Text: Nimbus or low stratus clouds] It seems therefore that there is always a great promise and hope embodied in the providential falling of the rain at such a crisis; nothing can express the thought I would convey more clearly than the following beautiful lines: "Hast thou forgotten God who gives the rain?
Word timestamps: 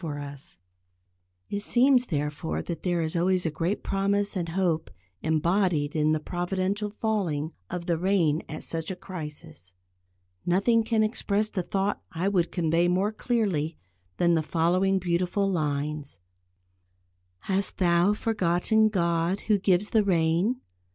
Nimbus 0.01 0.13
or 0.15 0.15
low 0.15 0.21
stratus 0.31 0.43
clouds] 0.47 0.57
It 1.49 1.59
seems 1.61 2.05
therefore 2.07 2.61
that 2.63 2.81
there 2.81 3.01
is 3.03 3.15
always 3.15 3.45
a 3.45 3.51
great 3.51 3.83
promise 3.83 4.35
and 4.35 4.49
hope 4.49 4.89
embodied 5.21 5.95
in 5.95 6.11
the 6.11 6.19
providential 6.19 6.89
falling 6.89 7.53
of 7.69 7.85
the 7.85 7.99
rain 7.99 8.41
at 8.49 8.63
such 8.63 8.89
a 8.89 8.95
crisis; 8.95 9.73
nothing 10.43 10.83
can 10.83 11.03
express 11.03 11.49
the 11.49 11.61
thought 11.61 12.01
I 12.11 12.29
would 12.29 12.51
convey 12.51 12.87
more 12.87 13.11
clearly 13.11 13.77
than 14.17 14.33
the 14.33 14.41
following 14.41 14.97
beautiful 14.97 15.47
lines: 15.47 16.19
"Hast 17.41 17.77
thou 17.77 18.15
forgotten 18.15 18.89
God 18.89 19.41
who 19.41 19.59
gives 19.59 19.91
the 19.91 20.03
rain? 20.03 20.61